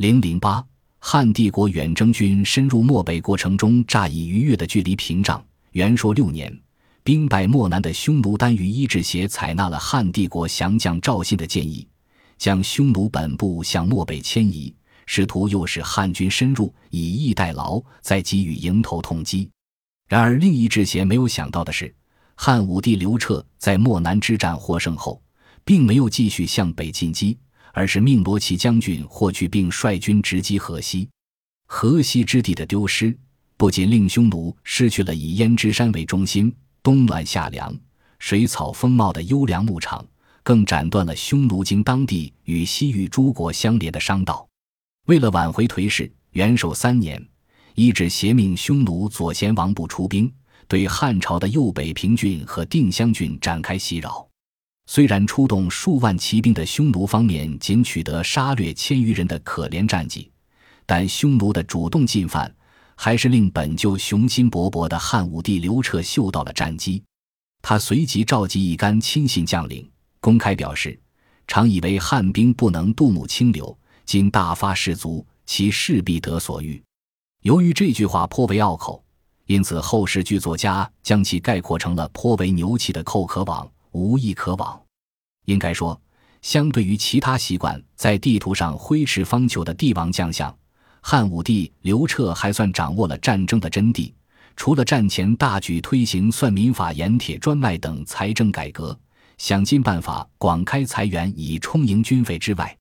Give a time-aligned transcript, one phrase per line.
[0.00, 0.64] 零零八，
[0.98, 5.44] 汉帝国远征军深入漠北过程中，乍以逾越的距离屏障。
[5.72, 6.58] 元朔六年，
[7.02, 11.86] 兵败漠南的匈奴单于伊稚协采纳了汉帝国降将赵信的建议，
[12.38, 14.74] 将匈奴本部向漠北迁移，
[15.04, 19.50] 试图诱使汉军深入，以逸待劳，再给予迎头痛击。
[20.08, 21.94] 然而，另一支邪没有想到的是，
[22.36, 25.20] 汉武帝刘彻在漠南之战获胜后，
[25.62, 27.36] 并没有继续向北进击，
[27.72, 31.08] 而是命罗骑将军霍去病率军直击河西。
[31.66, 33.16] 河西之地的丢失，
[33.56, 37.74] 不仅令匈奴失去了以胭脂山为中心、冬暖夏凉、
[38.18, 40.04] 水草丰茂的优良牧场，
[40.42, 44.48] 更斩断了匈奴经当地与西域诸国相连的商道。
[45.06, 47.24] 为了挽回颓势，元首三年。
[47.76, 50.30] 一指挟命匈奴左贤王部出兵，
[50.66, 54.29] 对汉朝的右北平郡和定襄郡展开袭扰。
[54.92, 60.28] 虽然出动数万骑兵的匈奴方面仅取得杀掠千余人的可怜战绩，
[60.84, 62.52] 但匈奴的主动进犯，
[62.96, 67.00] 还是令本就雄心勃勃的汉武帝刘彻嗅到了战机。
[67.62, 70.98] 他随即召集一干亲信将领，公开表示：
[71.46, 76.82] 常以为汉兵不能渡母清流，今大发士卒，其势必得所欲。
[77.42, 79.00] 由于这句话颇为拗口，
[79.46, 84.80] 因此后世剧作家将其概括成了颇为牛气的“寇可往，无一可往”。
[85.46, 86.00] 应该说，
[86.42, 90.54] 相对于其他习惯在地图上挥斥方遒的帝王将相，
[91.00, 94.12] 汉武帝刘彻还算掌握了战争的真谛。
[94.56, 98.98] 除了战前大举推行算民法、盐铁专卖等财政改革，
[99.38, 102.76] 想尽办法广开财源以充盈军费之外，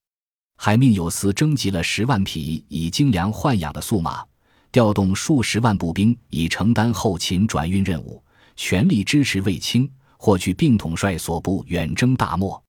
[0.58, 4.26] 还命有司征集了十万匹以精良豢养的素马。
[4.72, 8.22] 调动数十万步兵以承担后勤转运任务，
[8.56, 12.62] 全力支持卫青、霍去病统帅所部远征大漠。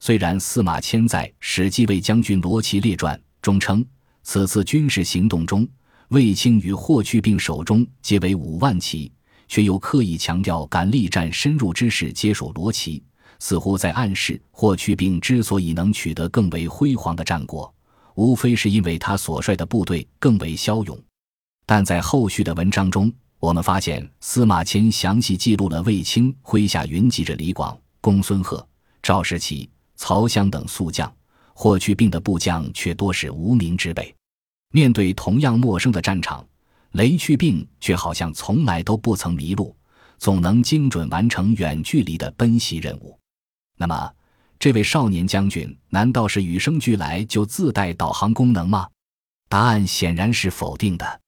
[0.00, 3.84] 虽然司马迁在《史记卫将军罗齐列传》中称，
[4.22, 5.68] 此次军事行动中，
[6.08, 9.12] 卫青与霍去病手中皆为五万骑，
[9.46, 13.04] 却又刻意强调敢力战深入之士皆属罗齐，
[13.40, 17.72] 似乎在暗示霍去病之所以能取得更为辉煌的战果，
[18.14, 20.98] 无非是因为他所率的部队更为骁勇。
[21.66, 23.12] 但在后续的文章中，
[23.46, 28.66] 我们发现司马迁详细记录了卫青麾下云集着李广、公孙贺、
[29.00, 31.14] 赵士奇、曹襄等宿将，
[31.54, 34.12] 霍去病的部将却多是无名之辈。
[34.72, 36.44] 面对同样陌生的战场，
[36.94, 39.76] 雷去病却好像从来都不曾迷路，
[40.18, 43.16] 总能精准完成远距离的奔袭任务。
[43.78, 44.10] 那么，
[44.58, 48.88] 这位少年将军难道是与生俱来就自带导航功能吗？
[49.48, 51.20] 答案显然是否定的。